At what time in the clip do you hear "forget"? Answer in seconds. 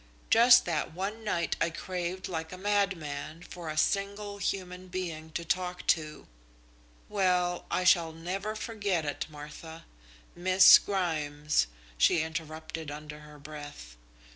8.55-9.05